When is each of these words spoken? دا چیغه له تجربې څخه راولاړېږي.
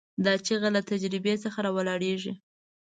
دا 0.25 0.33
چیغه 0.45 0.69
له 0.75 0.81
تجربې 0.89 1.33
څخه 1.43 1.59
راولاړېږي. 1.65 2.33